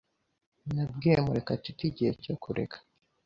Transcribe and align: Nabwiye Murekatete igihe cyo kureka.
Nabwiye 0.73 1.17
Murekatete 1.25 1.81
igihe 1.89 2.11
cyo 2.23 2.35
kureka. 2.43 2.77